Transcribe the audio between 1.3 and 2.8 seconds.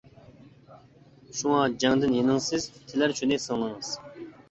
شۇڭا جەڭدىن يېنىڭ سىز،